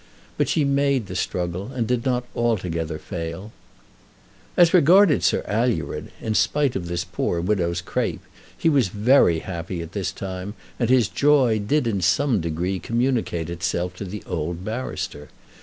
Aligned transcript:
But 0.35 0.49
she 0.49 0.63
made 0.65 1.05
the 1.05 1.15
struggle, 1.15 1.71
and 1.71 1.85
did 1.85 2.05
not 2.05 2.25
altogether 2.35 2.97
fail. 2.97 3.51
As 4.57 4.73
regarded 4.73 5.21
Sir 5.21 5.43
Alured, 5.47 6.09
in 6.19 6.33
spite 6.33 6.75
of 6.75 6.87
this 6.87 7.03
poor 7.03 7.39
widow's 7.39 7.81
crape, 7.81 8.23
he 8.57 8.67
was 8.67 8.87
very 8.87 9.41
happy 9.45 9.79
at 9.79 9.91
this 9.91 10.11
time, 10.11 10.55
and 10.79 10.89
his 10.89 11.07
joy 11.07 11.59
did 11.59 11.85
in 11.85 12.01
some 12.01 12.41
degree 12.41 12.79
communicate 12.79 13.47
itself 13.47 13.95
to 13.97 14.03
the 14.05 14.23
old 14.25 14.65
barrister. 14.65 15.29